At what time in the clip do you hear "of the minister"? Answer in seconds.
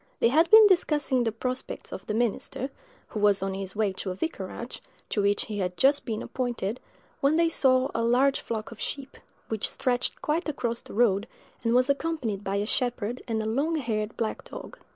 1.93-2.71